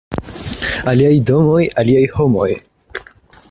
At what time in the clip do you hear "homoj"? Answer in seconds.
2.17-2.51